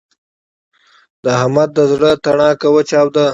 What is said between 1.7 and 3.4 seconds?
د زړه تڼاکه وچاوده.